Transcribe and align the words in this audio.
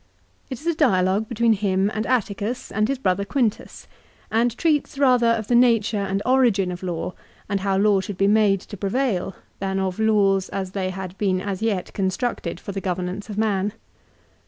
It 0.49 0.59
is 0.59 0.65
a 0.65 0.73
dialogue 0.73 1.29
between 1.29 1.53
him 1.53 1.91
and 1.93 2.07
Atticus, 2.07 2.71
and 2.71 2.87
his 2.87 2.97
brother 2.97 3.23
Quintus, 3.23 3.85
and 4.31 4.57
treats 4.57 4.97
rather 4.97 5.27
of 5.27 5.45
the 5.47 5.53
nature 5.53 5.95
and 5.99 6.23
origin 6.25 6.71
of 6.71 6.81
law, 6.81 7.13
and 7.47 7.59
how 7.59 7.77
law 7.77 7.99
should 8.01 8.17
be 8.17 8.25
made 8.25 8.61
to 8.61 8.77
prevail, 8.77 9.35
than 9.59 9.77
of 9.77 9.99
laws 9.99 10.49
as 10.49 10.71
they 10.71 10.89
had 10.89 11.15
been 11.19 11.39
as 11.39 11.61
yet 11.61 11.93
constructed 11.93 12.59
for 12.59 12.71
the 12.71 12.81
governance 12.81 13.29
of 13.29 13.37
man. 13.37 13.73